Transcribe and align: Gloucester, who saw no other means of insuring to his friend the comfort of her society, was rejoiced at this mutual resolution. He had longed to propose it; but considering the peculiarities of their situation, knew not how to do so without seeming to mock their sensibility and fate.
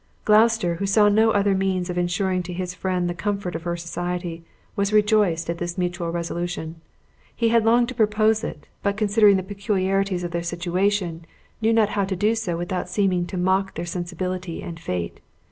Gloucester, 0.25 0.73
who 0.77 0.87
saw 0.87 1.09
no 1.09 1.29
other 1.29 1.53
means 1.53 1.87
of 1.87 1.95
insuring 1.95 2.41
to 2.41 2.53
his 2.53 2.73
friend 2.73 3.07
the 3.07 3.13
comfort 3.13 3.53
of 3.53 3.61
her 3.61 3.77
society, 3.77 4.43
was 4.75 4.91
rejoiced 4.91 5.47
at 5.47 5.59
this 5.59 5.77
mutual 5.77 6.09
resolution. 6.09 6.81
He 7.35 7.49
had 7.49 7.65
longed 7.65 7.87
to 7.89 7.93
propose 7.93 8.43
it; 8.43 8.65
but 8.81 8.97
considering 8.97 9.37
the 9.37 9.43
peculiarities 9.43 10.23
of 10.23 10.31
their 10.31 10.41
situation, 10.41 11.25
knew 11.61 11.71
not 11.71 11.89
how 11.89 12.05
to 12.05 12.15
do 12.15 12.33
so 12.33 12.57
without 12.57 12.89
seeming 12.89 13.27
to 13.27 13.37
mock 13.37 13.75
their 13.75 13.85
sensibility 13.85 14.63
and 14.63 14.79
fate. 14.79 15.19